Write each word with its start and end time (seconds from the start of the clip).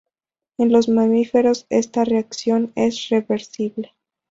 En 0.57 0.71
los 0.71 0.89
mamíferos 0.89 1.67
esta 1.69 2.03
reacción 2.05 2.71
es 2.73 3.09
reversible. 3.09 3.93